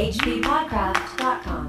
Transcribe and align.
hppodcraft.com. 0.00 1.66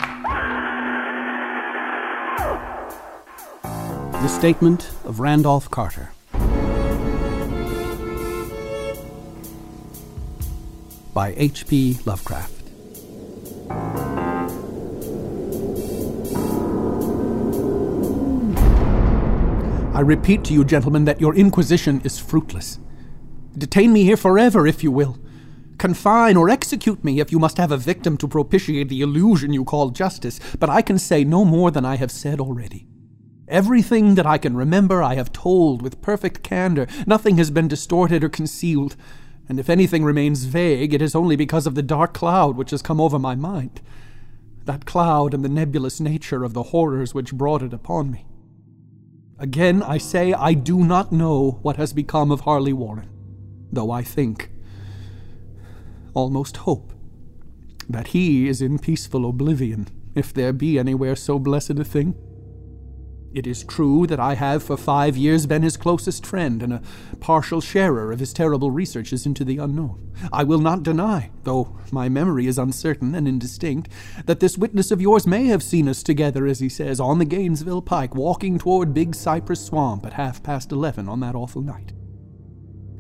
The 4.14 4.28
Statement 4.30 4.92
of 5.04 5.20
Randolph 5.20 5.70
Carter. 5.70 6.14
By 11.14 11.34
H.P. 11.36 11.98
Lovecraft. 12.06 12.54
I 19.94 20.00
repeat 20.00 20.46
to 20.46 20.54
you, 20.54 20.64
gentlemen, 20.64 21.04
that 21.04 21.20
your 21.20 21.36
inquisition 21.36 22.00
is 22.06 22.18
fruitless. 22.18 22.80
Detain 23.58 23.92
me 23.92 24.04
here 24.04 24.16
forever, 24.16 24.66
if 24.66 24.84
you 24.84 24.92
will. 24.92 25.18
Confine 25.78 26.38
or 26.38 26.50
execute 26.72 27.04
me 27.04 27.20
if 27.20 27.34
you 27.34 27.38
must 27.38 27.58
have 27.58 27.74
a 27.74 27.78
victim 27.78 28.16
to 28.16 28.30
propitiate 28.30 28.88
the 28.88 29.02
illusion 29.02 29.52
you 29.52 29.66
call 29.66 29.90
justice, 29.90 30.40
but 30.58 30.70
I 30.70 30.82
can 30.82 30.98
say 30.98 31.26
no 31.26 31.44
more 31.44 31.70
than 31.70 31.84
I 31.84 31.98
have 31.98 32.12
said 32.12 32.40
already. 32.40 32.88
Everything 33.50 34.16
that 34.16 34.26
I 34.26 34.38
can 34.38 34.56
remember 34.56 35.04
I 35.04 35.16
have 35.16 35.34
told 35.34 35.82
with 35.82 36.02
perfect 36.02 36.44
candor. 36.44 36.88
Nothing 37.06 37.38
has 37.40 37.52
been 37.52 37.68
distorted 37.68 38.24
or 38.24 38.30
concealed, 38.30 38.96
and 39.50 39.60
if 39.60 39.70
anything 39.70 40.06
remains 40.06 40.46
vague, 40.46 40.94
it 40.94 41.02
is 41.02 41.14
only 41.14 41.36
because 41.36 41.68
of 41.68 41.76
the 41.76 41.82
dark 41.82 42.14
cloud 42.14 42.56
which 42.56 42.72
has 42.72 42.82
come 42.82 43.02
over 43.02 43.20
my 43.20 43.36
mind. 43.36 43.82
That 44.64 44.86
cloud 44.86 45.34
and 45.34 45.44
the 45.44 45.50
nebulous 45.50 46.00
nature 46.00 46.46
of 46.46 46.54
the 46.54 46.64
horrors 46.72 47.14
which 47.14 47.34
brought 47.34 47.64
it 47.64 47.74
upon 47.74 48.12
me. 48.12 48.26
Again, 49.38 49.84
I 49.84 49.98
say 49.98 50.32
I 50.32 50.54
do 50.54 50.86
not 50.86 51.12
know 51.12 51.60
what 51.64 51.76
has 51.76 51.92
become 51.92 52.32
of 52.32 52.42
Harley 52.42 52.72
Warren, 52.72 53.10
though 53.74 53.92
I 53.92 54.04
think, 54.04 54.52
almost 56.14 56.58
hope, 56.58 56.94
that 57.90 58.08
he 58.08 58.48
is 58.48 58.62
in 58.62 58.80
peaceful 58.80 59.28
oblivion, 59.28 59.88
if 60.16 60.34
there 60.34 60.54
be 60.54 60.78
anywhere 60.78 61.16
so 61.16 61.40
blessed 61.40 61.80
a 61.80 61.84
thing. 61.84 62.16
It 63.34 63.48
is 63.48 63.64
true 63.64 64.08
that 64.08 64.20
I 64.20 64.36
have 64.36 64.62
for 64.62 64.76
five 64.76 65.16
years 65.16 65.46
been 65.46 65.62
his 65.62 65.78
closest 65.78 66.26
friend 66.26 66.62
and 66.62 66.74
a 66.74 66.82
partial 67.22 67.62
sharer 67.62 68.12
of 68.12 68.20
his 68.20 68.34
terrible 68.34 68.72
researches 68.72 69.26
into 69.26 69.46
the 69.46 69.58
unknown. 69.58 70.12
I 70.34 70.44
will 70.44 70.60
not 70.60 70.84
deny, 70.84 71.32
though 71.44 71.78
my 71.94 72.10
memory 72.10 72.48
is 72.48 72.58
uncertain 72.58 73.16
and 73.16 73.30
indistinct, 73.30 73.90
that 74.26 74.42
this 74.42 74.58
witness 74.58 74.92
of 74.92 75.00
yours 75.00 75.26
may 75.26 75.46
have 75.46 75.64
seen 75.64 75.88
us 75.88 76.04
together, 76.04 76.46
as 76.46 76.60
he 76.60 76.68
says, 76.68 77.00
on 77.00 77.20
the 77.20 77.26
Gainesville 77.26 77.84
Pike, 77.84 78.16
walking 78.16 78.60
toward 78.60 78.94
Big 78.94 79.16
Cypress 79.16 79.66
Swamp 79.66 80.06
at 80.06 80.14
half 80.14 80.44
past 80.44 80.74
eleven 80.74 81.08
on 81.08 81.22
that 81.22 81.34
awful 81.34 81.62
night. 81.62 81.94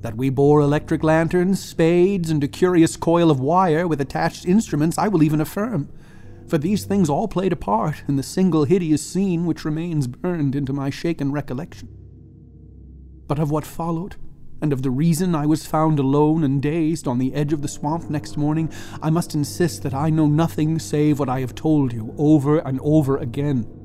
That 0.01 0.17
we 0.17 0.29
bore 0.29 0.61
electric 0.61 1.03
lanterns, 1.03 1.63
spades, 1.63 2.29
and 2.29 2.43
a 2.43 2.47
curious 2.47 2.97
coil 2.97 3.31
of 3.31 3.39
wire 3.39 3.87
with 3.87 4.01
attached 4.01 4.45
instruments, 4.45 4.97
I 4.97 5.07
will 5.07 5.23
even 5.23 5.41
affirm 5.41 5.89
for 6.51 6.57
these 6.57 6.83
things 6.83 7.09
all 7.09 7.29
played 7.29 7.53
a 7.53 7.55
part 7.55 8.03
in 8.09 8.17
the 8.17 8.23
single 8.23 8.65
hideous 8.65 9.01
scene 9.01 9.45
which 9.45 9.63
remains 9.63 10.05
burned 10.05 10.53
into 10.53 10.73
my 10.73 10.89
shaken 10.89 11.31
recollection. 11.31 11.87
But 13.25 13.39
of 13.39 13.49
what 13.49 13.65
followed, 13.65 14.17
and 14.61 14.73
of 14.73 14.81
the 14.81 14.91
reason 14.91 15.33
I 15.33 15.45
was 15.45 15.65
found 15.65 15.97
alone 15.97 16.43
and 16.43 16.61
dazed 16.61 17.07
on 17.07 17.19
the 17.19 17.33
edge 17.33 17.53
of 17.53 17.61
the 17.61 17.69
swamp 17.69 18.09
next 18.09 18.35
morning, 18.35 18.69
I 19.01 19.09
must 19.09 19.33
insist 19.33 19.81
that 19.83 19.93
I 19.93 20.09
know 20.09 20.27
nothing 20.27 20.77
save 20.77 21.19
what 21.19 21.29
I 21.29 21.39
have 21.39 21.55
told 21.55 21.93
you 21.93 22.13
over 22.17 22.57
and 22.57 22.81
over 22.83 23.15
again. 23.15 23.80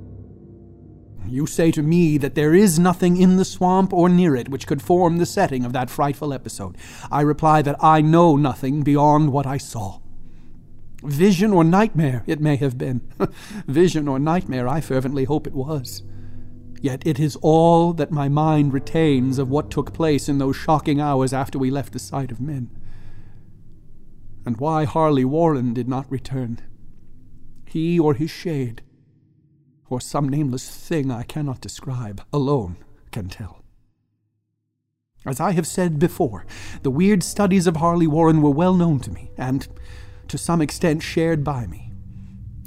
You 1.28 1.46
say 1.46 1.70
to 1.72 1.82
me 1.82 2.18
that 2.18 2.34
there 2.34 2.54
is 2.54 2.78
nothing 2.78 3.20
in 3.20 3.36
the 3.36 3.44
swamp 3.44 3.92
or 3.92 4.08
near 4.08 4.36
it 4.36 4.48
which 4.48 4.66
could 4.66 4.82
form 4.82 5.18
the 5.18 5.26
setting 5.26 5.64
of 5.64 5.72
that 5.72 5.90
frightful 5.90 6.32
episode. 6.32 6.76
I 7.10 7.22
reply 7.22 7.62
that 7.62 7.76
I 7.82 8.00
know 8.00 8.36
nothing 8.36 8.82
beyond 8.82 9.32
what 9.32 9.46
I 9.46 9.58
saw. 9.58 10.00
Vision 11.02 11.52
or 11.52 11.64
nightmare, 11.64 12.22
it 12.26 12.40
may 12.40 12.56
have 12.56 12.78
been. 12.78 13.00
Vision 13.66 14.08
or 14.08 14.18
nightmare, 14.18 14.68
I 14.68 14.80
fervently 14.80 15.24
hope 15.24 15.46
it 15.46 15.54
was. 15.54 16.02
Yet 16.80 17.06
it 17.06 17.18
is 17.18 17.36
all 17.42 17.92
that 17.94 18.10
my 18.10 18.28
mind 18.28 18.72
retains 18.72 19.38
of 19.38 19.50
what 19.50 19.70
took 19.70 19.92
place 19.92 20.28
in 20.28 20.38
those 20.38 20.56
shocking 20.56 21.00
hours 21.00 21.32
after 21.32 21.58
we 21.58 21.70
left 21.70 21.92
the 21.92 21.98
sight 21.98 22.30
of 22.30 22.40
men. 22.40 22.70
And 24.44 24.58
why 24.58 24.84
Harley 24.84 25.24
Warren 25.24 25.74
did 25.74 25.88
not 25.88 26.10
return. 26.10 26.60
He 27.66 27.98
or 27.98 28.14
his 28.14 28.30
shade, 28.30 28.82
or 29.88 30.00
some 30.00 30.28
nameless 30.28 30.68
thing 30.68 31.10
I 31.10 31.22
cannot 31.22 31.60
describe, 31.60 32.22
alone 32.32 32.76
can 33.10 33.28
tell. 33.28 33.62
As 35.24 35.40
I 35.40 35.52
have 35.52 35.66
said 35.66 35.98
before, 35.98 36.46
the 36.82 36.90
weird 36.90 37.22
studies 37.22 37.66
of 37.66 37.76
Harley 37.76 38.06
Warren 38.06 38.42
were 38.42 38.50
well 38.50 38.74
known 38.74 39.00
to 39.00 39.10
me, 39.10 39.30
and 39.36 39.66
to 40.28 40.38
some 40.38 40.62
extent 40.62 41.02
shared 41.02 41.42
by 41.42 41.66
me. 41.66 41.92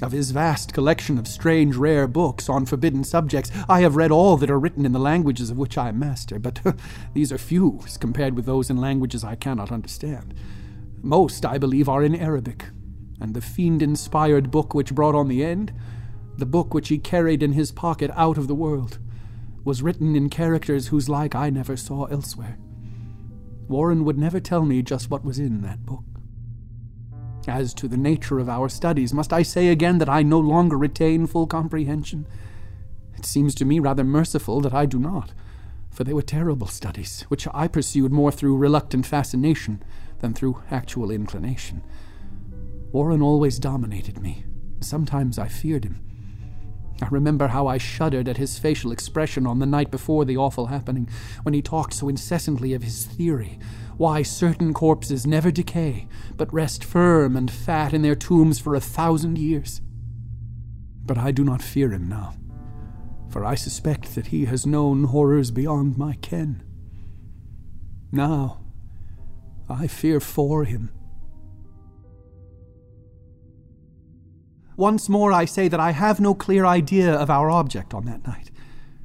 Of 0.01 0.11
his 0.13 0.31
vast 0.31 0.73
collection 0.73 1.17
of 1.17 1.27
strange, 1.27 1.75
rare 1.75 2.07
books 2.07 2.47
on 2.47 2.65
forbidden 2.65 3.03
subjects, 3.03 3.51
I 3.67 3.81
have 3.81 3.97
read 3.97 4.11
all 4.11 4.37
that 4.37 4.49
are 4.49 4.59
written 4.59 4.85
in 4.85 4.93
the 4.93 4.99
languages 4.99 5.49
of 5.49 5.57
which 5.57 5.77
I 5.77 5.89
am 5.89 5.99
master, 5.99 6.39
but 6.39 6.61
these 7.13 7.31
are 7.33 7.37
few 7.37 7.81
as 7.85 7.97
compared 7.97 8.35
with 8.35 8.45
those 8.45 8.69
in 8.69 8.77
languages 8.77 9.23
I 9.23 9.35
cannot 9.35 9.71
understand. 9.71 10.33
Most, 11.01 11.45
I 11.45 11.57
believe, 11.57 11.89
are 11.89 12.03
in 12.03 12.15
Arabic, 12.15 12.65
and 13.19 13.33
the 13.33 13.41
fiend 13.41 13.81
inspired 13.81 14.51
book 14.51 14.73
which 14.73 14.95
brought 14.95 15.15
on 15.15 15.27
the 15.27 15.43
end, 15.43 15.73
the 16.39 16.45
book 16.45 16.73
which 16.73 16.89
he 16.89 16.97
carried 16.97 17.43
in 17.43 17.53
his 17.53 17.71
pocket 17.71 18.11
out 18.15 18.37
of 18.37 18.47
the 18.47 18.55
world, 18.55 18.99
was 19.63 19.81
written 19.81 20.15
in 20.15 20.29
characters 20.29 20.87
whose 20.87 21.09
like 21.09 21.35
I 21.35 21.49
never 21.49 21.77
saw 21.77 22.05
elsewhere. 22.05 22.57
Warren 23.67 24.03
would 24.05 24.17
never 24.17 24.39
tell 24.39 24.65
me 24.65 24.81
just 24.81 25.11
what 25.11 25.23
was 25.23 25.37
in 25.37 25.61
that 25.61 25.85
book. 25.85 26.03
As 27.47 27.73
to 27.75 27.87
the 27.87 27.97
nature 27.97 28.39
of 28.39 28.49
our 28.49 28.69
studies, 28.69 29.13
must 29.13 29.31
I 29.31 29.43
say 29.43 29.67
again 29.67 29.97
that 29.99 30.09
I 30.09 30.23
no 30.23 30.39
longer 30.39 30.77
retain 30.77 31.27
full 31.27 31.47
comprehension? 31.47 32.25
It 33.15 33.25
seems 33.25 33.53
to 33.55 33.65
me 33.65 33.79
rather 33.79 34.03
merciful 34.03 34.61
that 34.61 34.73
I 34.73 34.85
do 34.85 34.97
not, 34.97 35.33
for 35.89 36.03
they 36.03 36.13
were 36.13 36.21
terrible 36.21 36.67
studies, 36.67 37.25
which 37.27 37.47
I 37.53 37.67
pursued 37.67 38.11
more 38.11 38.31
through 38.31 38.57
reluctant 38.57 39.05
fascination 39.05 39.83
than 40.19 40.33
through 40.33 40.63
actual 40.71 41.11
inclination. 41.11 41.83
Warren 42.91 43.21
always 43.21 43.59
dominated 43.59 44.19
me. 44.21 44.45
Sometimes 44.81 45.37
I 45.37 45.47
feared 45.47 45.83
him. 45.83 46.08
I 47.01 47.07
remember 47.09 47.47
how 47.47 47.67
I 47.67 47.77
shuddered 47.77 48.27
at 48.27 48.37
his 48.37 48.59
facial 48.59 48.91
expression 48.91 49.47
on 49.47 49.59
the 49.59 49.65
night 49.65 49.89
before 49.89 50.25
the 50.25 50.37
awful 50.37 50.65
happening, 50.65 51.09
when 51.43 51.53
he 51.53 51.61
talked 51.61 51.93
so 51.93 52.09
incessantly 52.09 52.73
of 52.73 52.83
his 52.83 53.05
theory, 53.05 53.57
why 53.97 54.21
certain 54.21 54.73
corpses 54.73 55.25
never 55.25 55.49
decay, 55.51 56.07
but 56.35 56.53
rest 56.53 56.83
firm 56.83 57.37
and 57.37 57.49
fat 57.49 57.93
in 57.93 58.01
their 58.01 58.15
tombs 58.15 58.59
for 58.59 58.75
a 58.75 58.81
thousand 58.81 59.37
years. 59.37 59.81
But 61.05 61.17
I 61.17 61.31
do 61.31 61.43
not 61.43 61.61
fear 61.61 61.91
him 61.91 62.09
now, 62.09 62.35
for 63.29 63.45
I 63.45 63.55
suspect 63.55 64.15
that 64.15 64.27
he 64.27 64.45
has 64.45 64.65
known 64.65 65.05
horrors 65.05 65.51
beyond 65.51 65.97
my 65.97 66.13
ken. 66.15 66.63
Now, 68.11 68.59
I 69.69 69.87
fear 69.87 70.19
for 70.19 70.65
him. 70.65 70.91
Once 74.79 75.09
more, 75.09 75.33
I 75.33 75.43
say 75.43 75.67
that 75.67 75.81
I 75.81 75.91
have 75.91 76.21
no 76.21 76.33
clear 76.33 76.65
idea 76.65 77.13
of 77.13 77.29
our 77.29 77.51
object 77.51 77.93
on 77.93 78.05
that 78.05 78.25
night. 78.25 78.49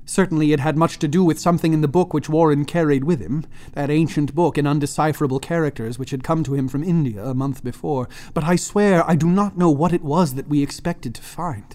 Certainly, 0.04 0.52
it 0.52 0.60
had 0.60 0.78
much 0.78 1.00
to 1.00 1.08
do 1.08 1.24
with 1.24 1.40
something 1.40 1.72
in 1.72 1.80
the 1.80 1.88
book 1.88 2.14
which 2.14 2.28
Warren 2.28 2.64
carried 2.64 3.02
with 3.02 3.18
him, 3.18 3.44
that 3.72 3.90
ancient 3.90 4.36
book 4.36 4.56
in 4.56 4.68
undecipherable 4.68 5.40
characters 5.40 5.98
which 5.98 6.12
had 6.12 6.22
come 6.22 6.44
to 6.44 6.54
him 6.54 6.68
from 6.68 6.84
India 6.84 7.24
a 7.24 7.34
month 7.34 7.64
before. 7.64 8.08
But 8.34 8.44
I 8.44 8.54
swear 8.54 9.02
I 9.10 9.16
do 9.16 9.26
not 9.26 9.58
know 9.58 9.68
what 9.68 9.92
it 9.92 10.04
was 10.04 10.34
that 10.34 10.46
we 10.46 10.62
expected 10.62 11.12
to 11.16 11.22
find. 11.22 11.74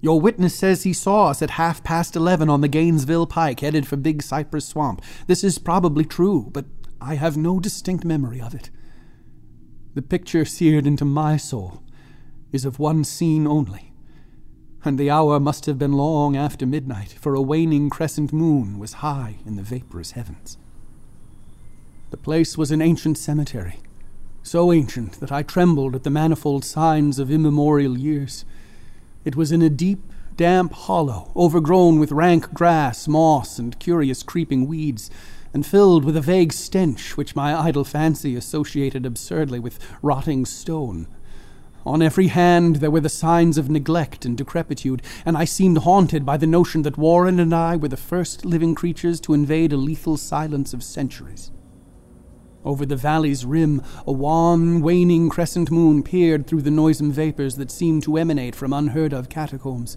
Your 0.00 0.18
witness 0.18 0.54
says 0.54 0.84
he 0.84 0.94
saw 0.94 1.26
us 1.26 1.42
at 1.42 1.50
half 1.50 1.84
past 1.84 2.16
eleven 2.16 2.48
on 2.48 2.62
the 2.62 2.68
Gainesville 2.68 3.26
Pike, 3.26 3.60
headed 3.60 3.86
for 3.86 3.96
Big 3.96 4.22
Cypress 4.22 4.66
Swamp. 4.66 5.02
This 5.26 5.44
is 5.44 5.58
probably 5.58 6.06
true, 6.06 6.48
but 6.54 6.64
I 7.02 7.16
have 7.16 7.36
no 7.36 7.60
distinct 7.60 8.02
memory 8.02 8.40
of 8.40 8.54
it. 8.54 8.70
The 9.92 10.00
picture 10.00 10.46
seared 10.46 10.86
into 10.86 11.04
my 11.04 11.36
soul 11.36 11.82
is 12.56 12.64
of 12.64 12.80
one 12.80 13.04
scene 13.04 13.46
only 13.46 13.92
and 14.86 14.98
the 14.98 15.10
hour 15.10 15.40
must 15.40 15.66
have 15.66 15.80
been 15.80 15.92
long 15.92 16.36
after 16.36 16.64
midnight, 16.64 17.16
for 17.20 17.34
a 17.34 17.42
waning 17.42 17.90
crescent 17.90 18.32
moon 18.32 18.78
was 18.78 18.94
high 18.94 19.34
in 19.44 19.56
the 19.56 19.62
vaporous 19.62 20.12
heavens. 20.12 20.58
The 22.10 22.16
place 22.16 22.56
was 22.56 22.70
an 22.70 22.80
ancient 22.80 23.18
cemetery, 23.18 23.80
so 24.44 24.72
ancient 24.72 25.18
that 25.18 25.32
I 25.32 25.42
trembled 25.42 25.96
at 25.96 26.04
the 26.04 26.10
manifold 26.10 26.64
signs 26.64 27.18
of 27.18 27.32
immemorial 27.32 27.98
years. 27.98 28.44
It 29.24 29.34
was 29.34 29.50
in 29.50 29.60
a 29.60 29.68
deep, 29.68 30.12
damp 30.36 30.72
hollow, 30.72 31.32
overgrown 31.34 31.98
with 31.98 32.12
rank 32.12 32.54
grass, 32.54 33.08
moss, 33.08 33.58
and 33.58 33.80
curious 33.80 34.22
creeping 34.22 34.68
weeds, 34.68 35.10
and 35.52 35.66
filled 35.66 36.04
with 36.04 36.16
a 36.16 36.20
vague 36.20 36.52
stench 36.52 37.16
which 37.16 37.34
my 37.34 37.58
idle 37.58 37.84
fancy 37.84 38.36
associated 38.36 39.04
absurdly 39.04 39.58
with 39.58 39.80
rotting 40.00 40.46
stone. 40.46 41.08
On 41.86 42.02
every 42.02 42.26
hand 42.26 42.76
there 42.76 42.90
were 42.90 43.00
the 43.00 43.08
signs 43.08 43.56
of 43.56 43.70
neglect 43.70 44.24
and 44.24 44.36
decrepitude, 44.36 45.02
and 45.24 45.36
I 45.36 45.44
seemed 45.44 45.78
haunted 45.78 46.26
by 46.26 46.36
the 46.36 46.46
notion 46.46 46.82
that 46.82 46.98
Warren 46.98 47.38
and 47.38 47.54
I 47.54 47.76
were 47.76 47.86
the 47.86 47.96
first 47.96 48.44
living 48.44 48.74
creatures 48.74 49.20
to 49.20 49.34
invade 49.34 49.72
a 49.72 49.76
lethal 49.76 50.16
silence 50.16 50.74
of 50.74 50.82
centuries. 50.82 51.52
Over 52.64 52.84
the 52.84 52.96
valley's 52.96 53.44
rim, 53.44 53.82
a 54.04 54.10
wan, 54.10 54.80
waning 54.80 55.28
crescent 55.28 55.70
moon 55.70 56.02
peered 56.02 56.48
through 56.48 56.62
the 56.62 56.72
noisome 56.72 57.12
vapors 57.12 57.54
that 57.54 57.70
seemed 57.70 58.02
to 58.02 58.16
emanate 58.16 58.56
from 58.56 58.72
unheard 58.72 59.12
of 59.12 59.28
catacombs 59.28 59.96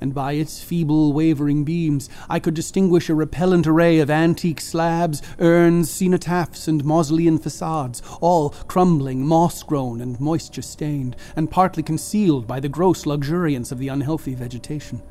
and 0.00 0.14
by 0.14 0.32
its 0.32 0.62
feeble, 0.62 1.12
wavering 1.12 1.64
beams 1.64 2.08
I 2.28 2.38
could 2.38 2.54
distinguish 2.54 3.08
a 3.08 3.14
repellent 3.14 3.66
array 3.66 3.98
of 3.98 4.10
antique 4.10 4.60
slabs, 4.60 5.22
urns, 5.38 5.90
cenotaphs, 5.90 6.68
and 6.68 6.84
mausolean 6.84 7.38
facades, 7.38 8.02
all 8.20 8.50
crumbling, 8.50 9.26
moss 9.26 9.62
grown, 9.62 10.00
and 10.00 10.18
moisture 10.20 10.62
stained, 10.62 11.16
and 11.36 11.50
partly 11.50 11.82
concealed 11.82 12.46
by 12.46 12.60
the 12.60 12.68
gross 12.68 13.06
luxuriance 13.06 13.72
of 13.72 13.78
the 13.78 13.88
unhealthy 13.88 14.34
vegetation. 14.34 15.02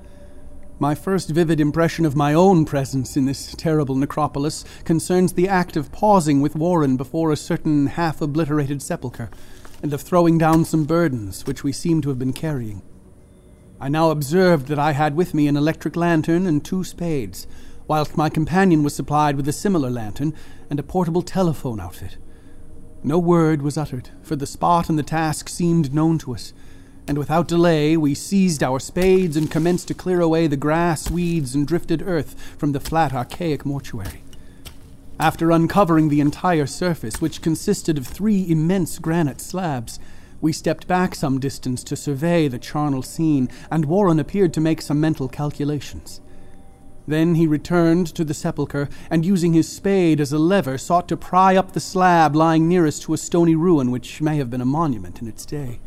My 0.81 0.95
first 0.95 1.29
vivid 1.29 1.59
impression 1.59 2.05
of 2.05 2.15
my 2.15 2.33
own 2.33 2.63
presence 2.63 3.17
in 3.17 3.25
this 3.25 3.53
terrible 3.57 3.95
necropolis 3.95 4.63
concerns 4.85 5.33
the 5.33 5.49
act 5.49 5.75
of 5.75 5.91
pausing 5.91 6.39
with 6.39 6.55
Warren 6.55 6.95
before 6.95 7.33
a 7.33 7.35
certain 7.35 7.87
half 7.87 8.21
obliterated 8.21 8.81
sepulchre, 8.81 9.29
and 9.83 9.93
of 9.93 10.01
throwing 10.01 10.37
down 10.37 10.63
some 10.63 10.85
burdens 10.85 11.45
which 11.45 11.65
we 11.65 11.73
seemed 11.73 12.03
to 12.03 12.09
have 12.09 12.19
been 12.19 12.31
carrying. 12.31 12.81
I 13.81 13.87
now 13.87 14.11
observed 14.11 14.67
that 14.67 14.79
I 14.79 14.91
had 14.91 15.15
with 15.15 15.33
me 15.33 15.47
an 15.47 15.55
electric 15.55 15.95
lantern 15.95 16.45
and 16.45 16.63
two 16.63 16.83
spades, 16.83 17.47
whilst 17.87 18.17
my 18.17 18.29
companion 18.29 18.83
was 18.83 18.93
supplied 18.93 19.37
with 19.37 19.47
a 19.47 19.53
similar 19.53 19.89
lantern 19.89 20.33
and 20.69 20.79
a 20.79 20.83
portable 20.83 21.21
telephone 21.21 21.79
outfit. 21.79 22.17
No 23.03 23.17
word 23.17 23.61
was 23.61 23.77
uttered, 23.77 24.09
for 24.21 24.35
the 24.35 24.45
spot 24.45 24.89
and 24.89 24.99
the 24.99 25.03
task 25.03 25.47
seemed 25.47 25.93
known 25.93 26.17
to 26.19 26.33
us, 26.33 26.51
and 27.07 27.17
without 27.17 27.47
delay 27.47 27.95
we 27.95 28.13
seized 28.13 28.61
our 28.61 28.81
spades 28.81 29.37
and 29.37 29.49
commenced 29.49 29.87
to 29.87 29.93
clear 29.93 30.19
away 30.19 30.47
the 30.47 30.57
grass, 30.57 31.09
weeds, 31.09 31.55
and 31.55 31.65
drifted 31.65 32.03
earth 32.05 32.35
from 32.57 32.73
the 32.73 32.81
flat, 32.81 33.13
archaic 33.13 33.65
mortuary. 33.65 34.23
After 35.21 35.51
uncovering 35.51 36.09
the 36.09 36.19
entire 36.19 36.67
surface, 36.67 37.21
which 37.21 37.41
consisted 37.41 37.97
of 37.97 38.05
three 38.05 38.45
immense 38.49 38.99
granite 38.99 39.39
slabs, 39.39 39.99
we 40.41 40.53
stepped 40.53 40.87
back 40.87 41.15
some 41.15 41.39
distance 41.39 41.83
to 41.83 41.95
survey 41.95 42.47
the 42.47 42.59
charnel 42.59 43.01
scene, 43.01 43.49
and 43.69 43.85
Warren 43.85 44.19
appeared 44.19 44.53
to 44.53 44.61
make 44.61 44.81
some 44.81 45.01
mental 45.01 45.27
calculations. 45.27 46.21
Then 47.07 47.35
he 47.35 47.47
returned 47.47 48.07
to 48.15 48.23
the 48.23 48.33
sepulchre, 48.33 48.87
and 49.09 49.25
using 49.25 49.53
his 49.53 49.67
spade 49.67 50.21
as 50.21 50.31
a 50.31 50.37
lever, 50.37 50.77
sought 50.77 51.07
to 51.07 51.17
pry 51.17 51.55
up 51.55 51.71
the 51.71 51.79
slab 51.79 52.35
lying 52.35 52.67
nearest 52.67 53.01
to 53.03 53.13
a 53.13 53.17
stony 53.17 53.55
ruin 53.55 53.89
which 53.89 54.21
may 54.21 54.37
have 54.37 54.49
been 54.49 54.61
a 54.61 54.65
monument 54.65 55.21
in 55.21 55.27
its 55.27 55.45
day. 55.45 55.79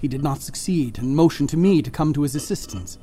He 0.00 0.08
did 0.08 0.22
not 0.22 0.42
succeed, 0.42 0.98
and 0.98 1.16
motioned 1.16 1.48
to 1.50 1.56
me 1.56 1.80
to 1.80 1.90
come 1.90 2.12
to 2.12 2.22
his 2.22 2.34
assistance. 2.34 2.98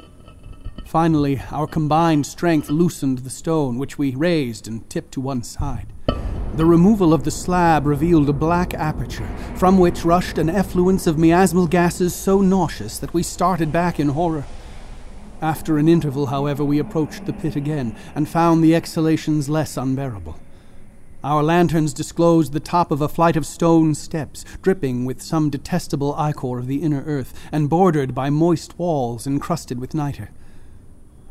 Finally, 0.85 1.41
our 1.51 1.67
combined 1.67 2.25
strength 2.25 2.69
loosened 2.69 3.19
the 3.19 3.29
stone, 3.29 3.77
which 3.77 3.97
we 3.97 4.15
raised 4.15 4.67
and 4.67 4.89
tipped 4.89 5.11
to 5.13 5.21
one 5.21 5.41
side. 5.43 5.93
The 6.55 6.65
removal 6.65 7.13
of 7.13 7.23
the 7.23 7.31
slab 7.31 7.85
revealed 7.85 8.27
a 8.27 8.33
black 8.33 8.73
aperture, 8.73 9.29
from 9.55 9.77
which 9.77 10.03
rushed 10.03 10.37
an 10.37 10.49
effluence 10.49 11.07
of 11.07 11.15
miasmal 11.15 11.69
gases 11.69 12.13
so 12.13 12.41
nauseous 12.41 12.99
that 12.99 13.13
we 13.13 13.23
started 13.23 13.71
back 13.71 13.99
in 13.99 14.09
horror. 14.09 14.45
After 15.41 15.77
an 15.77 15.87
interval, 15.87 16.25
however, 16.25 16.65
we 16.65 16.79
approached 16.79 17.25
the 17.25 17.33
pit 17.33 17.55
again 17.55 17.95
and 18.13 18.27
found 18.27 18.61
the 18.61 18.75
exhalations 18.75 19.47
less 19.47 19.77
unbearable. 19.77 20.37
Our 21.23 21.43
lanterns 21.43 21.93
disclosed 21.93 22.51
the 22.51 22.59
top 22.59 22.91
of 22.91 23.01
a 23.01 23.07
flight 23.07 23.37
of 23.37 23.45
stone 23.45 23.95
steps, 23.95 24.43
dripping 24.61 25.05
with 25.05 25.21
some 25.21 25.49
detestable 25.49 26.13
ichor 26.15 26.59
of 26.59 26.67
the 26.67 26.81
inner 26.81 27.03
earth, 27.05 27.33
and 27.53 27.69
bordered 27.69 28.13
by 28.13 28.29
moist 28.29 28.77
walls 28.77 29.25
encrusted 29.25 29.79
with 29.79 29.93
nitre. 29.93 30.29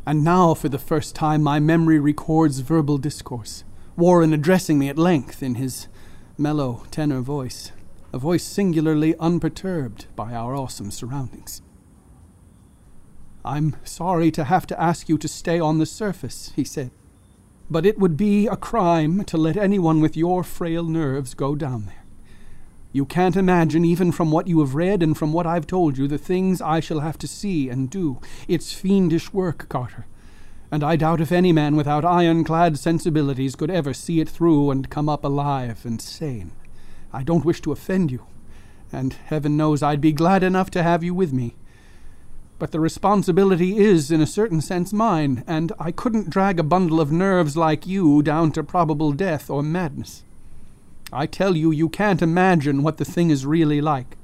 And 0.07 0.23
now, 0.23 0.55
for 0.55 0.69
the 0.69 0.79
first 0.79 1.13
time, 1.13 1.43
my 1.43 1.59
memory 1.59 1.99
records 1.99 2.59
verbal 2.59 2.97
discourse. 2.97 3.63
Warren 3.99 4.31
addressing 4.31 4.79
me 4.79 4.87
at 4.87 4.97
length 4.97 5.43
in 5.43 5.55
his 5.55 5.89
mellow 6.37 6.85
tenor 6.89 7.19
voice, 7.19 7.73
a 8.13 8.17
voice 8.17 8.45
singularly 8.45 9.13
unperturbed 9.17 10.05
by 10.15 10.33
our 10.33 10.55
awesome 10.55 10.89
surroundings. 10.89 11.61
I'm 13.43 13.75
sorry 13.83 14.31
to 14.31 14.45
have 14.45 14.65
to 14.67 14.81
ask 14.81 15.09
you 15.09 15.17
to 15.17 15.27
stay 15.27 15.59
on 15.59 15.79
the 15.79 15.85
surface, 15.85 16.53
he 16.55 16.63
said, 16.63 16.91
but 17.69 17.85
it 17.85 17.99
would 17.99 18.15
be 18.15 18.47
a 18.47 18.55
crime 18.55 19.25
to 19.25 19.35
let 19.35 19.57
anyone 19.57 19.99
with 19.99 20.15
your 20.15 20.45
frail 20.45 20.85
nerves 20.85 21.33
go 21.33 21.53
down 21.53 21.87
there. 21.87 22.05
You 22.93 23.03
can't 23.05 23.35
imagine, 23.35 23.83
even 23.83 24.13
from 24.13 24.31
what 24.31 24.47
you 24.47 24.61
have 24.61 24.75
read 24.75 25.03
and 25.03 25.17
from 25.17 25.33
what 25.33 25.45
I've 25.45 25.67
told 25.67 25.97
you, 25.97 26.07
the 26.07 26.17
things 26.17 26.61
I 26.61 26.79
shall 26.79 27.01
have 27.01 27.17
to 27.17 27.27
see 27.27 27.67
and 27.67 27.89
do. 27.89 28.21
It's 28.47 28.71
fiendish 28.71 29.33
work, 29.33 29.67
Carter 29.67 30.05
and 30.71 30.83
I 30.83 30.95
doubt 30.95 31.21
if 31.21 31.31
any 31.31 31.51
man 31.51 31.75
without 31.75 32.05
ironclad 32.05 32.77
sensibilities 32.77 33.55
could 33.55 33.71
ever 33.71 33.93
see 33.93 34.19
it 34.19 34.29
through 34.29 34.69
and 34.69 34.89
come 34.89 35.09
up 35.09 35.23
alive 35.23 35.85
and 35.85 36.01
sane. 36.01 36.51
I 37.11 37.23
don't 37.23 37.45
wish 37.45 37.61
to 37.61 37.71
offend 37.71 38.11
you, 38.11 38.25
and 38.91 39.13
heaven 39.13 39.57
knows 39.57 39.81
I'd 39.81 40.01
be 40.01 40.11
glad 40.11 40.43
enough 40.43 40.69
to 40.71 40.83
have 40.83 41.03
you 41.03 41.13
with 41.15 41.33
me. 41.33 41.55
But 42.59 42.71
the 42.71 42.79
responsibility 42.79 43.77
is, 43.77 44.11
in 44.11 44.21
a 44.21 44.27
certain 44.27 44.61
sense, 44.61 44.93
mine, 44.93 45.43
and 45.47 45.71
I 45.79 45.91
couldn't 45.91 46.29
drag 46.29 46.59
a 46.59 46.63
bundle 46.63 46.99
of 46.99 47.11
nerves 47.11 47.57
like 47.57 47.87
you 47.87 48.21
down 48.21 48.51
to 48.51 48.63
probable 48.63 49.13
death 49.13 49.49
or 49.49 49.63
madness. 49.63 50.23
I 51.11 51.25
tell 51.25 51.55
you, 51.55 51.71
you 51.71 51.89
can't 51.89 52.21
imagine 52.21 52.83
what 52.83 52.97
the 52.97 53.05
thing 53.05 53.31
is 53.31 53.45
really 53.45 53.81
like. 53.81 54.17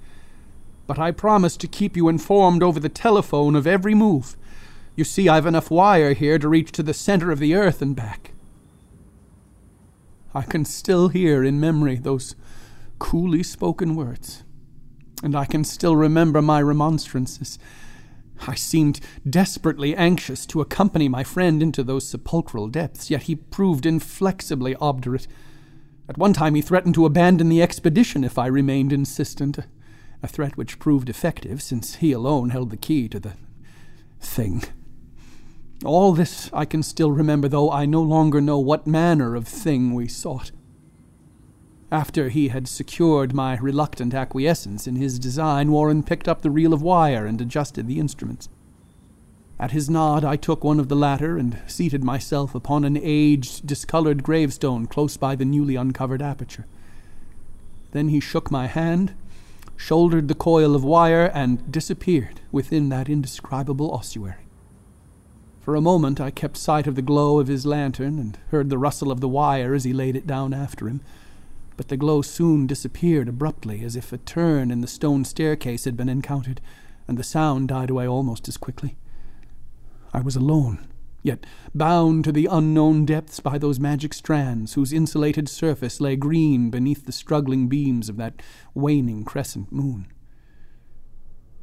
But 0.86 1.00
I 1.00 1.10
promise 1.10 1.58
to 1.58 1.68
keep 1.68 1.98
you 1.98 2.10
informed 2.10 2.62
over 2.62 2.80
the 2.80 2.90
telephone 2.90 3.56
of 3.56 3.66
every 3.66 3.96
move 3.96 4.38
you 4.96 5.04
see, 5.04 5.28
I've 5.28 5.46
enough 5.46 5.70
wire 5.70 6.14
here 6.14 6.40
to 6.40 6.48
reach 6.48 6.72
to 6.74 6.84
the 6.84 6.94
center 6.94 7.32
of 7.32 7.40
the 7.40 7.54
earth 7.54 7.82
and 7.82 7.96
back. 7.96 8.32
I 10.34 10.42
can 10.42 10.66
still 10.66 11.10
hear 11.10 11.44
in 11.44 11.60
memory 11.60 11.96
those 11.96 12.36
coolly 13.00 13.44
spoken 13.44 13.96
words, 13.96 14.44
and 15.24 15.36
I 15.36 15.46
can 15.46 15.64
still 15.64 15.96
remember 15.96 16.42
my 16.42 16.62
remonstrances. 16.62 17.60
I 18.48 18.56
seemed 18.56 19.00
desperately 19.30 19.96
anxious 19.96 20.46
to 20.48 20.62
accompany 20.62 21.08
my 21.08 21.24
friend 21.24 21.64
into 21.64 21.84
those 21.84 22.08
sepulchral 22.08 22.68
depths, 22.68 23.10
yet 23.10 23.24
he 23.24 23.36
proved 23.36 23.86
inflexibly 23.86 24.76
obdurate. 24.76 25.28
At 26.10 26.18
one 26.18 26.34
time 26.34 26.56
he 26.56 26.62
threatened 26.62 26.96
to 26.96 27.06
abandon 27.06 27.50
the 27.50 27.62
expedition 27.62 28.24
if 28.24 28.38
I 28.38 28.48
remained 28.48 28.92
insistent, 28.92 29.60
a 30.22 30.28
threat 30.28 30.58
which 30.58 30.80
proved 30.80 31.10
effective, 31.10 31.62
since 31.62 31.96
he 31.96 32.12
alone 32.12 32.50
held 32.50 32.72
the 32.72 32.78
key 32.78 33.08
to 33.10 33.20
the 33.20 33.34
thing. 34.20 34.64
All 35.84 36.14
this 36.14 36.50
I 36.54 36.66
can 36.66 36.82
still 36.84 37.12
remember, 37.12 37.48
though 37.48 37.70
I 37.72 37.86
no 37.86 38.02
longer 38.02 38.40
know 38.40 38.60
what 38.60 38.88
manner 38.88 39.36
of 39.36 39.48
thing 39.48 39.94
we 39.94 40.08
sought. 40.08 40.52
After 41.92 42.30
he 42.30 42.48
had 42.48 42.68
secured 42.68 43.34
my 43.34 43.58
reluctant 43.58 44.14
acquiescence 44.14 44.88
in 44.88 44.96
his 44.96 45.20
design, 45.20 45.72
Warren 45.72 46.02
picked 46.02 46.28
up 46.28 46.42
the 46.42 46.50
reel 46.50 46.74
of 46.74 46.82
wire 46.82 47.26
and 47.26 47.40
adjusted 47.42 47.88
the 47.88 48.00
instruments. 48.00 48.50
At 49.60 49.72
his 49.72 49.90
nod, 49.90 50.26
I 50.26 50.36
took 50.36 50.64
one 50.64 50.80
of 50.80 50.90
the 50.90 50.96
latter 50.96 51.38
and 51.38 51.60
seated 51.68 52.04
myself 52.04 52.56
upon 52.56 52.84
an 52.84 52.98
aged, 53.02 53.68
discolored 53.68 54.24
gravestone 54.24 54.86
close 54.86 55.18
by 55.18 55.36
the 55.36 55.46
newly 55.46 55.76
uncovered 55.76 56.22
aperture. 56.22 56.66
Then 57.92 58.10
he 58.10 58.20
shook 58.20 58.50
my 58.52 58.68
hand, 58.68 59.14
shouldered 59.78 60.28
the 60.28 60.36
coil 60.36 60.76
of 60.76 60.84
wire, 60.84 61.32
and 61.34 61.72
disappeared 61.72 62.42
within 62.52 62.90
that 62.90 63.08
indescribable 63.08 63.92
ossuary. 63.92 64.45
For 65.66 65.74
a 65.74 65.82
moment 65.82 66.22
I 66.22 66.30
kept 66.30 66.58
sight 66.58 66.86
of 66.86 66.94
the 66.94 67.02
glow 67.02 67.40
of 67.40 67.48
his 67.48 67.66
lantern 67.66 68.20
and 68.20 68.38
heard 68.52 68.70
the 68.70 68.78
rustle 68.78 69.12
of 69.12 69.20
the 69.20 69.28
wire 69.28 69.74
as 69.74 69.84
he 69.84 69.94
laid 69.94 70.16
it 70.16 70.28
down 70.28 70.54
after 70.54 70.88
him. 70.88 71.02
But 71.76 71.88
the 71.88 71.98
glow 71.98 72.22
soon 72.22 72.68
disappeared 72.68 73.28
abruptly, 73.28 73.84
as 73.84 73.96
if 73.96 74.14
a 74.14 74.20
turn 74.20 74.70
in 74.70 74.82
the 74.82 74.88
stone 74.88 75.26
staircase 75.26 75.86
had 75.86 75.98
been 75.98 76.08
encountered, 76.08 76.62
and 77.08 77.18
the 77.18 77.24
sound 77.24 77.70
died 77.70 77.90
away 77.90 78.08
almost 78.08 78.48
as 78.48 78.58
quickly. 78.58 78.96
I 80.14 80.22
was 80.22 80.36
alone, 80.36 80.86
yet 81.24 81.48
bound 81.74 82.26
to 82.26 82.32
the 82.32 82.46
unknown 82.46 83.04
depths 83.04 83.40
by 83.40 83.58
those 83.58 83.80
magic 83.80 84.14
strands 84.14 84.76
whose 84.76 84.94
insulated 84.94 85.50
surface 85.50 86.00
lay 86.00 86.16
green 86.16 86.70
beneath 86.70 87.08
the 87.08 87.12
struggling 87.12 87.68
beams 87.68 88.08
of 88.08 88.18
that 88.18 88.40
waning 88.76 89.26
crescent 89.26 89.72
moon. 89.72 90.06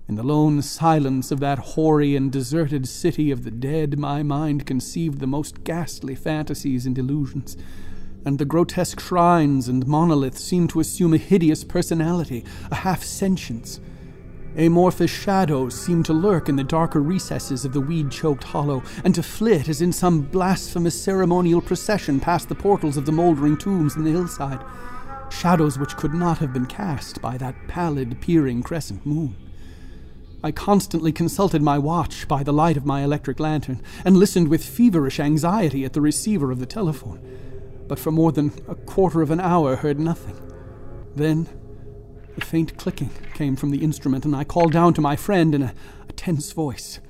In 0.08 0.16
the 0.16 0.24
lone 0.24 0.60
silence 0.62 1.30
of 1.30 1.38
that 1.40 1.60
hoary 1.60 2.16
and 2.16 2.30
deserted 2.30 2.88
city 2.88 3.30
of 3.30 3.44
the 3.44 3.52
dead, 3.52 4.00
my 4.00 4.24
mind 4.24 4.66
conceived 4.66 5.20
the 5.20 5.28
most 5.28 5.62
ghastly 5.62 6.16
fantasies 6.16 6.86
and 6.86 6.98
illusions, 6.98 7.56
and 8.24 8.36
the 8.36 8.44
grotesque 8.44 8.98
shrines 8.98 9.68
and 9.68 9.86
monoliths 9.86 10.42
seemed 10.42 10.70
to 10.70 10.80
assume 10.80 11.14
a 11.14 11.18
hideous 11.18 11.62
personality, 11.62 12.44
a 12.72 12.74
half 12.74 13.04
sentience. 13.04 13.80
Amorphous 14.56 15.10
shadows 15.10 15.80
seemed 15.80 16.04
to 16.06 16.12
lurk 16.12 16.48
in 16.48 16.56
the 16.56 16.64
darker 16.64 17.00
recesses 17.00 17.64
of 17.64 17.72
the 17.72 17.80
weed 17.80 18.10
choked 18.10 18.42
hollow, 18.42 18.82
and 19.04 19.14
to 19.14 19.22
flit 19.22 19.68
as 19.68 19.80
in 19.80 19.92
some 19.92 20.22
blasphemous 20.22 21.00
ceremonial 21.00 21.60
procession 21.60 22.18
past 22.18 22.48
the 22.48 22.56
portals 22.56 22.96
of 22.96 23.06
the 23.06 23.12
mouldering 23.12 23.56
tombs 23.56 23.94
in 23.94 24.02
the 24.02 24.10
hillside. 24.10 24.60
Shadows 25.30 25.78
which 25.78 25.96
could 25.96 26.12
not 26.12 26.38
have 26.38 26.52
been 26.52 26.66
cast 26.66 27.22
by 27.22 27.38
that 27.38 27.54
pallid, 27.68 28.20
peering 28.20 28.64
crescent 28.64 29.06
moon. 29.06 29.36
I 30.42 30.50
constantly 30.50 31.12
consulted 31.12 31.62
my 31.62 31.78
watch 31.78 32.26
by 32.26 32.42
the 32.42 32.52
light 32.52 32.76
of 32.76 32.84
my 32.84 33.02
electric 33.02 33.38
lantern 33.38 33.80
and 34.04 34.16
listened 34.16 34.48
with 34.48 34.64
feverish 34.64 35.20
anxiety 35.20 35.84
at 35.84 35.92
the 35.92 36.00
receiver 36.00 36.50
of 36.50 36.58
the 36.58 36.66
telephone. 36.66 37.20
but 37.92 37.98
for 37.98 38.10
more 38.10 38.32
than 38.32 38.50
a 38.68 38.74
quarter 38.74 39.20
of 39.20 39.30
an 39.30 39.38
hour 39.38 39.76
heard 39.76 40.00
nothing. 40.00 40.34
Then 41.14 41.46
a 42.38 42.40
faint 42.40 42.78
clicking 42.78 43.10
came 43.34 43.54
from 43.54 43.70
the 43.70 43.84
instrument, 43.84 44.24
and 44.24 44.34
I 44.34 44.44
called 44.44 44.72
down 44.72 44.94
to 44.94 45.02
my 45.02 45.14
friend 45.14 45.54
in 45.54 45.62
a, 45.62 45.74
a 46.08 46.12
tense 46.14 46.52
voice. 46.52 47.00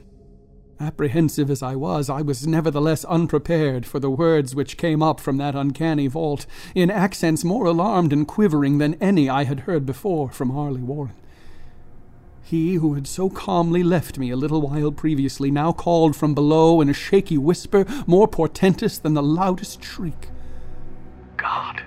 Apprehensive 0.81 1.51
as 1.53 1.63
I 1.63 1.77
was, 1.77 2.11
I 2.11 2.23
was 2.23 2.49
nevertheless 2.49 3.05
unprepared 3.05 3.87
for 3.87 4.01
the 4.01 4.11
words 4.11 4.57
which 4.57 4.77
came 4.77 5.05
up 5.05 5.21
from 5.21 5.37
that 5.37 5.55
uncanny 5.55 6.09
vault, 6.09 6.47
in 6.75 6.91
accents 6.91 7.45
more 7.45 7.67
alarmed 7.67 8.13
and 8.13 8.27
quivering 8.27 8.79
than 8.79 8.95
any 8.95 9.29
I 9.29 9.45
had 9.45 9.61
heard 9.61 9.87
before 9.87 10.31
from 10.31 10.51
Harley 10.51 10.83
Warren. 10.83 11.15
He 12.53 12.75
who 12.75 12.93
had 12.93 13.07
so 13.07 13.31
calmly 13.31 13.83
left 13.83 14.19
me 14.19 14.29
a 14.29 14.37
little 14.37 14.61
while 14.61 14.93
previously 14.93 15.51
now 15.51 15.73
called 15.73 16.15
from 16.15 16.35
below 16.35 16.83
in 16.83 16.91
a 16.91 16.93
shaky 16.93 17.39
whisper 17.39 17.87
more 18.07 18.29
portentous 18.29 18.99
than 18.99 19.15
the 19.15 19.23
loudest 19.23 19.83
shriek. 19.83 20.29
God, 21.39 21.83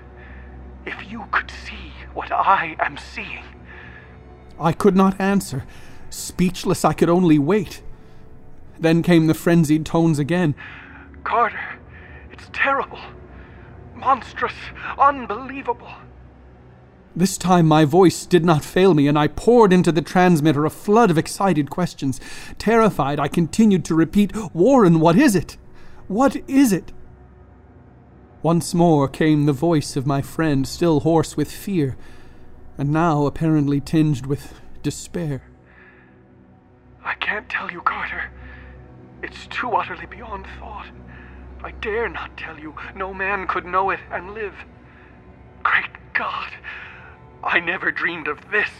if 0.84 1.08
you 1.08 1.24
could 1.30 1.52
see 1.64 1.92
what 2.14 2.32
I 2.32 2.74
am 2.80 2.98
seeing. 2.98 3.44
I 4.58 4.72
could 4.72 4.96
not 4.96 5.20
answer. 5.20 5.64
Speechless, 6.10 6.84
I 6.84 6.94
could 6.94 7.10
only 7.10 7.38
wait. 7.38 7.80
Then 8.76 9.04
came 9.04 9.28
the 9.28 9.34
frenzied 9.34 9.86
tones 9.86 10.18
again. 10.18 10.56
Carter, 11.22 11.78
it's 12.32 12.50
terrible, 12.52 12.98
monstrous, 13.94 14.56
unbelievable. 14.98 15.92
This 17.16 17.38
time 17.38 17.66
my 17.66 17.86
voice 17.86 18.26
did 18.26 18.44
not 18.44 18.62
fail 18.62 18.92
me, 18.92 19.08
and 19.08 19.18
I 19.18 19.26
poured 19.26 19.72
into 19.72 19.90
the 19.90 20.02
transmitter 20.02 20.66
a 20.66 20.70
flood 20.70 21.10
of 21.10 21.16
excited 21.16 21.70
questions. 21.70 22.20
Terrified, 22.58 23.18
I 23.18 23.26
continued 23.26 23.86
to 23.86 23.94
repeat, 23.94 24.36
Warren, 24.54 25.00
what 25.00 25.16
is 25.16 25.34
it? 25.34 25.56
What 26.08 26.36
is 26.46 26.74
it? 26.74 26.92
Once 28.42 28.74
more 28.74 29.08
came 29.08 29.46
the 29.46 29.54
voice 29.54 29.96
of 29.96 30.06
my 30.06 30.20
friend, 30.20 30.68
still 30.68 31.00
hoarse 31.00 31.38
with 31.38 31.50
fear, 31.50 31.96
and 32.76 32.90
now 32.90 33.24
apparently 33.24 33.80
tinged 33.80 34.26
with 34.26 34.52
despair. 34.82 35.42
I 37.02 37.14
can't 37.14 37.48
tell 37.48 37.72
you, 37.72 37.80
Carter. 37.80 38.30
It's 39.22 39.46
too 39.46 39.70
utterly 39.70 40.04
beyond 40.04 40.46
thought. 40.58 40.88
I 41.64 41.70
dare 41.70 42.10
not 42.10 42.36
tell 42.36 42.58
you. 42.58 42.74
No 42.94 43.14
man 43.14 43.46
could 43.46 43.64
know 43.64 43.88
it 43.88 44.00
and 44.12 44.34
live. 44.34 44.54
Great 45.62 45.90
God! 46.12 46.52
I 47.42 47.60
never 47.60 47.90
dreamed 47.90 48.28
of 48.28 48.50
this. 48.50 48.70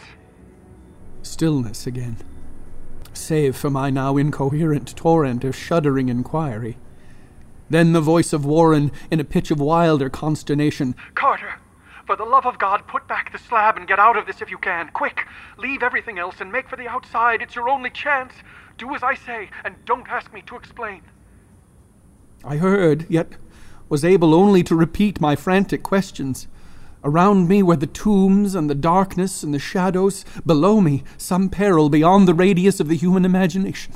Stillness 1.21 1.87
again, 1.87 2.17
save 3.13 3.55
for 3.55 3.69
my 3.69 3.89
now 3.89 4.17
incoherent 4.17 4.95
torrent 4.95 5.43
of 5.43 5.55
shuddering 5.55 6.09
inquiry. 6.09 6.77
Then 7.69 7.93
the 7.93 8.01
voice 8.01 8.33
of 8.33 8.45
Warren 8.45 8.91
in 9.11 9.19
a 9.19 9.25
pitch 9.25 9.51
of 9.51 9.59
wilder 9.59 10.09
consternation. 10.09 10.95
Carter, 11.15 11.55
for 12.05 12.15
the 12.15 12.23
love 12.23 12.45
of 12.45 12.57
God, 12.59 12.87
put 12.87 13.07
back 13.07 13.31
the 13.31 13.37
slab 13.37 13.75
and 13.75 13.87
get 13.87 13.99
out 13.99 14.17
of 14.17 14.25
this 14.25 14.41
if 14.41 14.49
you 14.49 14.57
can. 14.57 14.89
Quick! 14.93 15.25
Leave 15.57 15.83
everything 15.83 16.17
else 16.17 16.39
and 16.39 16.51
make 16.51 16.69
for 16.69 16.77
the 16.77 16.87
outside. 16.87 17.41
It's 17.41 17.55
your 17.55 17.67
only 17.67 17.89
chance. 17.89 18.33
Do 18.77 18.95
as 18.95 19.03
I 19.03 19.15
say, 19.15 19.49
and 19.65 19.75
don't 19.85 20.07
ask 20.07 20.31
me 20.33 20.41
to 20.43 20.55
explain. 20.55 21.01
I 22.45 22.57
heard, 22.57 23.05
yet 23.09 23.33
was 23.89 24.05
able 24.05 24.33
only 24.33 24.63
to 24.63 24.75
repeat 24.75 25.19
my 25.19 25.35
frantic 25.35 25.83
questions. 25.83 26.47
Around 27.03 27.47
me 27.47 27.61
were 27.63 27.75
the 27.75 27.87
tombs 27.87 28.55
and 28.55 28.69
the 28.69 28.75
darkness 28.75 29.43
and 29.43 29.53
the 29.53 29.59
shadows. 29.59 30.25
Below 30.45 30.81
me, 30.81 31.03
some 31.17 31.49
peril 31.49 31.89
beyond 31.89 32.27
the 32.27 32.33
radius 32.33 32.79
of 32.79 32.87
the 32.87 32.95
human 32.95 33.23
imagination. 33.23 33.93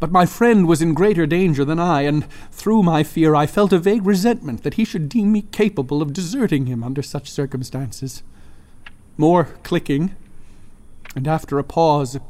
But 0.00 0.10
my 0.10 0.24
friend 0.24 0.66
was 0.66 0.80
in 0.80 0.94
greater 0.94 1.26
danger 1.26 1.64
than 1.64 1.78
I, 1.78 2.02
and 2.02 2.26
through 2.50 2.82
my 2.82 3.02
fear 3.02 3.34
I 3.34 3.46
felt 3.46 3.72
a 3.72 3.78
vague 3.78 4.06
resentment 4.06 4.62
that 4.62 4.74
he 4.74 4.84
should 4.84 5.08
deem 5.08 5.30
me 5.30 5.42
capable 5.42 6.00
of 6.00 6.14
deserting 6.14 6.66
him 6.66 6.82
under 6.82 7.02
such 7.02 7.30
circumstances. 7.30 8.22
More 9.18 9.44
clicking, 9.62 10.16
and 11.14 11.28
after 11.28 11.58
a 11.58 11.64
pause, 11.64 12.16
a 12.16 12.22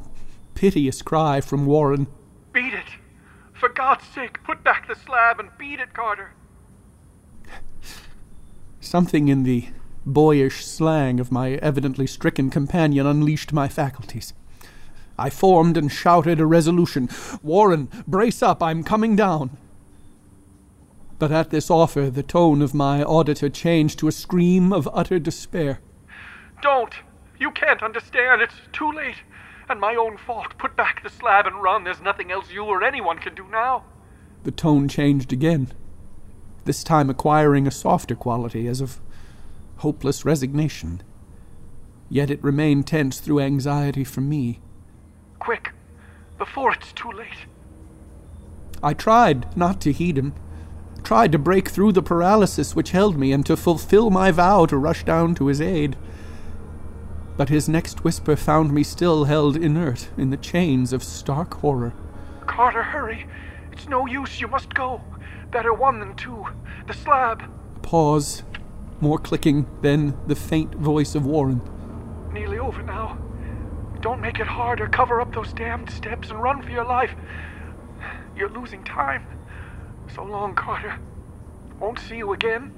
piteous 0.55 1.01
cry 1.01 1.41
from 1.41 1.65
Warren. 1.65 2.09
Beat 2.53 2.75
it! 2.75 2.97
For 3.55 3.69
God's 3.69 4.07
sake, 4.07 4.43
put 4.43 4.65
back 4.65 4.89
the 4.89 4.97
slab 4.97 5.39
and 5.39 5.51
beat 5.57 5.79
it, 5.79 5.93
Carter! 5.93 6.33
Something 8.81 9.29
in 9.29 9.43
the 9.43 9.69
boyish 10.07 10.65
slang 10.65 11.21
of 11.21 11.31
my 11.31 11.53
evidently 11.57 12.07
stricken 12.07 12.51
companion 12.51 13.07
unleashed 13.07 13.53
my 13.53 13.69
faculties. 13.69 14.33
I 15.19 15.29
formed 15.29 15.77
and 15.77 15.93
shouted 15.93 16.41
a 16.41 16.47
resolution 16.47 17.11
Warren, 17.43 17.89
brace 18.09 18.43
up, 18.43 18.63
I'm 18.63 18.83
coming 18.83 19.17
down. 19.17 19.57
But 21.19 21.31
at 21.31 21.51
this 21.51 21.71
offer, 21.71 22.09
the 22.09 22.23
tone 22.23 22.63
of 22.63 22.73
my 22.73 23.03
auditor 23.03 23.51
changed 23.51 23.99
to 23.99 24.09
a 24.09 24.13
scream 24.13 24.73
of 24.73 24.89
utter 24.95 25.19
despair. 25.19 25.81
Don't! 26.63 26.95
You 27.39 27.51
can't 27.51 27.83
understand. 27.83 28.41
It's 28.41 28.55
too 28.73 28.91
late. 28.91 29.17
And 29.69 29.79
my 29.79 29.95
own 29.95 30.17
fault. 30.17 30.57
Put 30.57 30.77
back 30.77 31.03
the 31.03 31.11
slab 31.11 31.47
and 31.47 31.63
run. 31.63 31.85
There's 31.85 32.01
nothing 32.01 32.33
else 32.33 32.51
you 32.51 32.65
or 32.65 32.83
anyone 32.83 33.19
can 33.19 33.35
do 33.35 33.47
now. 33.51 33.85
The 34.45 34.51
tone 34.51 34.89
changed 34.89 35.33
again, 35.33 35.73
this 36.65 36.85
time 36.85 37.11
acquiring 37.11 37.67
a 37.67 37.71
softer 37.71 38.15
quality, 38.15 38.67
as 38.67 38.81
of 38.81 39.01
hopeless 39.79 40.25
resignation. 40.25 41.03
Yet 42.09 42.31
it 42.31 42.43
remained 42.43 42.87
tense 42.87 43.21
through 43.21 43.41
anxiety 43.41 44.05
for 44.05 44.21
me. 44.21 44.61
Quick, 45.39 45.73
before 46.39 46.73
it's 46.73 46.93
too 46.93 47.11
late. 47.13 47.47
I 48.83 48.95
tried 48.95 49.57
not 49.57 49.81
to 49.83 49.93
heed 49.93 50.19
him, 50.19 50.35
tried 51.03 51.33
to 51.33 51.39
break 51.39 51.69
through 51.69 51.93
the 51.93 52.03
paralysis 52.03 52.75
which 52.75 52.91
held 52.91 53.17
me 53.17 53.33
and 53.33 53.45
to 53.47 53.57
fulfill 53.57 54.11
my 54.11 54.31
vow 54.31 54.67
to 54.67 54.77
rush 54.77 55.05
down 55.05 55.35
to 55.37 55.47
his 55.47 55.61
aid. 55.61 55.97
But 57.37 57.49
his 57.49 57.69
next 57.69 58.05
whisper 58.05 58.37
found 58.37 58.73
me 58.73 58.83
still 58.83 59.25
held 59.25 59.57
inert 59.57 60.09
in 60.17 60.31
the 60.31 60.37
chains 60.37 60.93
of 60.93 61.03
stark 61.03 61.55
horror. 61.55 61.95
Carter, 62.47 62.83
hurry. 62.83 63.27
It's 63.73 63.89
no 63.89 64.07
use. 64.07 64.41
You 64.41 64.49
must 64.49 64.75
go. 64.75 65.01
Better 65.51 65.73
one 65.75 66.01
than 66.01 66.15
two. 66.15 66.47
The 66.87 66.95
slab. 66.95 67.43
A 67.77 67.79
pause, 67.81 68.45
more 69.01 69.19
clicking, 69.19 69.67
then 69.83 70.17
the 70.27 70.37
faint 70.37 70.75
voice 70.75 71.15
of 71.15 71.27
Warren. 71.27 71.61
Nearly 72.33 72.59
over 72.59 72.83
now. 72.83 73.19
Don't 74.01 74.21
make 74.21 74.39
it 74.39 74.47
harder. 74.47 74.87
Cover 74.89 75.21
up 75.21 75.35
those 75.35 75.53
damned 75.53 75.91
steps 75.91 76.31
and 76.31 76.41
run 76.41 76.63
for 76.63 76.71
your 76.71 76.85
life. 76.85 77.11
You're 78.37 78.49
losing 78.51 78.85
time. 78.85 79.27
So 80.15 80.25
long, 80.25 80.55
Carter. 80.55 80.99
Won't 81.79 81.99
see 81.99 82.17
you 82.17 82.33
again. 82.33 82.73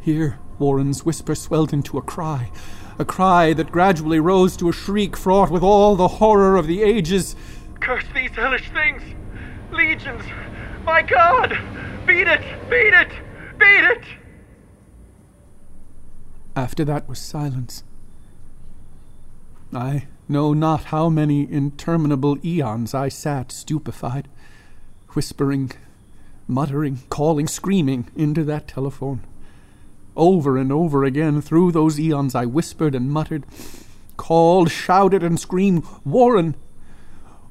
Here, 0.00 0.38
Warren's 0.58 1.04
whisper 1.04 1.34
swelled 1.34 1.72
into 1.72 1.98
a 1.98 2.02
cry, 2.02 2.50
a 2.98 3.04
cry 3.04 3.52
that 3.54 3.72
gradually 3.72 4.20
rose 4.20 4.56
to 4.58 4.68
a 4.68 4.72
shriek 4.72 5.16
fraught 5.16 5.50
with 5.50 5.62
all 5.62 5.96
the 5.96 6.08
horror 6.08 6.56
of 6.56 6.66
the 6.66 6.82
ages. 6.82 7.34
Curse 7.80 8.04
these 8.14 8.30
hellish 8.30 8.70
things! 8.70 9.02
Legions! 9.72 10.24
My 10.84 11.02
God! 11.02 11.58
Beat 12.06 12.28
it! 12.28 12.40
Beat 12.70 12.94
it! 12.94 13.08
Beat 13.58 13.84
it! 13.84 14.04
After 16.54 16.84
that 16.84 17.08
was 17.08 17.18
silence. 17.18 17.82
I 19.72 20.06
know 20.28 20.54
not 20.54 20.84
how 20.84 21.08
many 21.08 21.50
interminable 21.50 22.38
eons 22.44 22.94
I 22.94 23.08
sat 23.08 23.50
stupefied, 23.50 24.28
whispering, 25.14 25.72
muttering, 26.46 27.00
calling, 27.08 27.48
screaming 27.48 28.08
into 28.14 28.44
that 28.44 28.68
telephone. 28.68 29.26
Over 30.16 30.56
and 30.56 30.70
over 30.70 31.02
again 31.02 31.40
through 31.40 31.72
those 31.72 31.98
eons 31.98 32.36
I 32.36 32.46
whispered 32.46 32.94
and 32.94 33.10
muttered, 33.10 33.44
called, 34.16 34.70
shouted, 34.70 35.24
and 35.24 35.40
screamed, 35.40 35.84
Warren! 36.04 36.54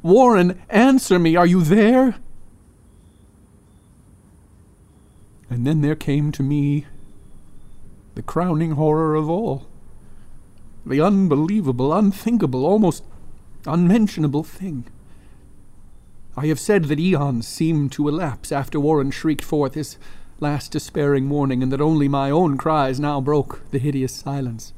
Warren, 0.01 0.61
answer 0.69 1.19
me! 1.19 1.35
Are 1.35 1.45
you 1.45 1.61
there? 1.61 2.15
And 5.49 5.65
then 5.65 5.81
there 5.81 5.95
came 5.95 6.31
to 6.33 6.43
me 6.43 6.85
the 8.15 8.21
crowning 8.21 8.71
horror 8.71 9.15
of 9.15 9.29
all 9.29 9.67
the 10.85 11.01
unbelievable, 11.01 11.93
unthinkable, 11.93 12.65
almost 12.65 13.03
unmentionable 13.65 14.43
thing. 14.43 14.85
I 16.37 16.47
have 16.47 16.59
said 16.59 16.85
that 16.85 16.99
eons 16.99 17.47
seemed 17.47 17.91
to 17.93 18.07
elapse 18.07 18.51
after 18.51 18.79
Warren 18.79 19.09
shrieked 19.09 19.43
forth 19.43 19.73
his 19.73 19.97
last 20.39 20.71
despairing 20.71 21.29
warning, 21.29 21.63
and 21.63 21.71
that 21.71 21.81
only 21.81 22.07
my 22.07 22.29
own 22.29 22.57
cries 22.57 22.99
now 22.99 23.21
broke 23.21 23.69
the 23.71 23.79
hideous 23.79 24.13
silence. 24.13 24.73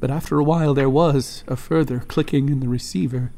But 0.00 0.10
after 0.10 0.38
a 0.38 0.44
while 0.44 0.72
there 0.72 0.88
was 0.88 1.42
a 1.48 1.56
further 1.56 2.00
clicking 2.00 2.48
in 2.48 2.60
the 2.60 2.68
receiver, 2.68 3.32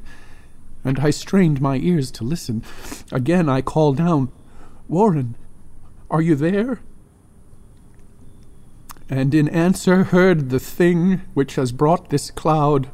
and 0.85 1.01
I 1.01 1.11
strained 1.11 1.61
my 1.61 1.77
ears 1.77 2.11
to 2.13 2.25
listen. 2.25 2.63
Again 3.11 3.49
I 3.49 3.63
called 3.63 3.97
down, 3.97 4.31
Warren, 4.87 5.37
are 6.11 6.21
you 6.21 6.35
there? 6.35 6.81
And 9.09 9.35
in 9.35 9.49
answer 9.49 10.05
heard 10.05 10.51
the 10.51 10.61
thing 10.61 11.23
which 11.35 11.57
has 11.57 11.73
brought 11.73 12.11
this 12.11 12.31
cloud 12.31 12.91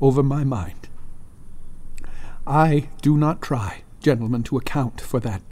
over 0.00 0.22
my 0.22 0.44
mind. 0.44 0.88
I 2.46 2.90
do 3.00 3.16
not 3.16 3.40
try, 3.40 3.84
gentlemen, 4.00 4.42
to 4.44 4.56
account 4.58 5.00
for 5.00 5.20
that 5.20 5.42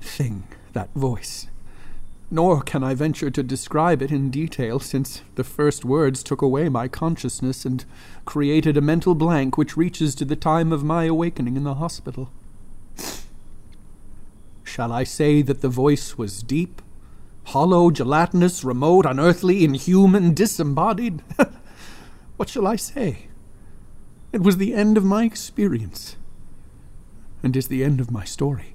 thing, 0.00 0.46
that 0.72 0.92
voice. 0.94 1.48
nor 2.34 2.62
can 2.62 2.82
I 2.82 2.94
venture 2.94 3.30
to 3.30 3.42
describe 3.44 4.02
it 4.02 4.10
in 4.10 4.28
detail, 4.28 4.80
since 4.80 5.22
the 5.36 5.44
first 5.44 5.84
words 5.84 6.22
took 6.22 6.42
away 6.42 6.68
my 6.68 6.88
consciousness 6.88 7.64
and 7.64 7.84
created 8.24 8.76
a 8.76 8.80
mental 8.80 9.14
blank 9.14 9.56
which 9.56 9.76
reaches 9.76 10.16
to 10.16 10.24
the 10.24 10.34
time 10.34 10.72
of 10.72 10.82
my 10.82 11.04
awakening 11.04 11.56
in 11.56 11.62
the 11.62 11.74
hospital. 11.74 12.32
Shall 14.74 14.92
I 14.92 15.04
say 15.04 15.40
that 15.40 15.60
the 15.60 15.68
voice 15.68 16.18
was 16.18 16.42
deep, 16.42 16.82
hollow, 17.44 17.92
gelatinous, 17.92 18.64
remote, 18.64 19.06
unearthly, 19.06 19.62
inhuman, 19.62 20.34
disembodied? 20.34 21.22
what 22.36 22.48
shall 22.48 22.66
I 22.66 22.74
say? 22.74 23.28
It 24.32 24.42
was 24.42 24.56
the 24.56 24.74
end 24.74 24.96
of 24.96 25.04
my 25.04 25.22
experience, 25.22 26.16
and 27.40 27.56
is 27.56 27.68
the 27.68 27.84
end 27.84 28.00
of 28.00 28.10
my 28.10 28.24
story. 28.24 28.74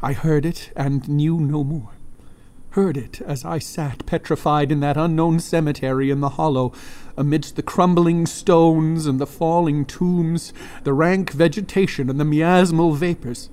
I 0.00 0.14
heard 0.14 0.46
it 0.46 0.72
and 0.74 1.06
knew 1.06 1.40
no 1.40 1.62
more 1.62 1.90
heard 2.70 2.96
it 2.98 3.22
as 3.22 3.42
I 3.42 3.58
sat 3.58 4.04
petrified 4.04 4.70
in 4.70 4.80
that 4.80 4.98
unknown 4.98 5.40
cemetery 5.40 6.10
in 6.10 6.20
the 6.20 6.36
hollow, 6.36 6.74
amidst 7.16 7.56
the 7.56 7.62
crumbling 7.62 8.26
stones 8.26 9.06
and 9.06 9.18
the 9.18 9.26
falling 9.26 9.86
tombs, 9.86 10.52
the 10.84 10.92
rank 10.92 11.32
vegetation 11.32 12.10
and 12.10 12.20
the 12.20 12.24
miasmal 12.24 12.94
vapors. 12.94 13.48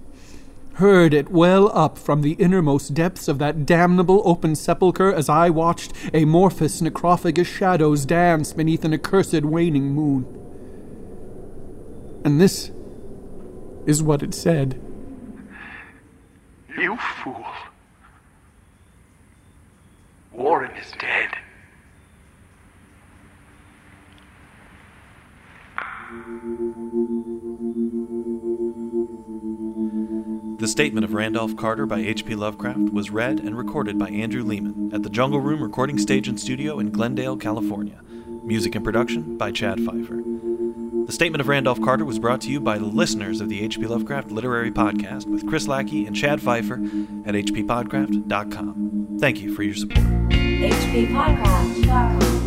Heard 0.77 1.13
it 1.13 1.29
well 1.29 1.69
up 1.77 1.99
from 1.99 2.21
the 2.21 2.31
innermost 2.33 2.95
depths 2.95 3.27
of 3.27 3.37
that 3.37 3.63
damnable 3.63 4.23
open 4.25 4.55
sepulchre 4.55 5.13
as 5.13 5.29
I 5.29 5.51
watched 5.51 5.93
amorphous 6.15 6.81
necrophagous 6.81 7.45
shadows 7.45 8.05
dance 8.07 8.53
beneath 8.53 8.83
an 8.83 8.93
accursed 8.93 9.43
waning 9.43 9.93
moon. 9.93 10.25
And 12.25 12.41
this 12.41 12.71
is 13.85 14.01
what 14.01 14.23
it 14.23 14.33
said. 14.33 14.81
You 16.75 16.97
fool. 16.97 17.45
Warren 20.31 20.71
is 20.75 20.91
dead. 20.99 21.29
The 30.59 30.67
statement 30.67 31.03
of 31.03 31.13
Randolph 31.13 31.57
Carter 31.57 31.85
by 31.85 31.99
H.P. 31.99 32.35
Lovecraft 32.35 32.93
was 32.93 33.09
read 33.09 33.39
and 33.39 33.57
recorded 33.57 33.97
by 33.99 34.09
Andrew 34.09 34.43
Leman 34.43 34.91
at 34.93 35.03
the 35.03 35.09
Jungle 35.09 35.41
Room 35.41 35.61
Recording 35.61 35.97
Stage 35.97 36.27
and 36.27 36.39
Studio 36.39 36.79
in 36.79 36.91
Glendale, 36.91 37.35
California. 37.37 37.99
Music 38.43 38.75
and 38.75 38.83
production 38.83 39.37
by 39.37 39.51
Chad 39.51 39.79
Fifer. 39.81 40.21
The 41.05 41.11
statement 41.11 41.41
of 41.41 41.47
Randolph 41.49 41.81
Carter 41.81 42.05
was 42.05 42.19
brought 42.19 42.39
to 42.41 42.49
you 42.49 42.59
by 42.61 42.77
the 42.77 42.85
listeners 42.85 43.41
of 43.41 43.49
the 43.49 43.61
H.P. 43.61 43.85
Lovecraft 43.87 44.31
Literary 44.31 44.71
Podcast 44.71 45.25
with 45.25 45.45
Chris 45.47 45.67
Lackey 45.67 46.05
and 46.05 46.15
Chad 46.15 46.41
Fifer 46.41 46.75
at 47.25 47.35
hppodcraft.com. 47.35 49.17
Thank 49.19 49.41
you 49.41 49.53
for 49.53 49.63
your 49.63 49.75
support. 49.75 50.05
hppodcraft.com. 50.29 52.42